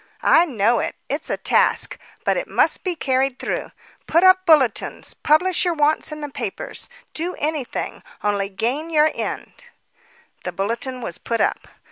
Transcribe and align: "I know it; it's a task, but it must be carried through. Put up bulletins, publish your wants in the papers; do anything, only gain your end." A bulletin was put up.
"I 0.23 0.45
know 0.45 0.79
it; 0.79 0.95
it's 1.09 1.29
a 1.29 1.37
task, 1.37 1.99
but 2.25 2.35
it 2.35 2.47
must 2.47 2.83
be 2.83 2.95
carried 2.95 3.37
through. 3.37 3.71
Put 4.07 4.23
up 4.23 4.47
bulletins, 4.47 5.13
publish 5.13 5.63
your 5.63 5.75
wants 5.75 6.11
in 6.11 6.21
the 6.21 6.29
papers; 6.29 6.89
do 7.13 7.35
anything, 7.37 8.01
only 8.23 8.49
gain 8.49 8.89
your 8.89 9.11
end." 9.13 9.53
A 10.43 10.51
bulletin 10.51 11.01
was 11.01 11.19
put 11.19 11.39
up. 11.39 11.67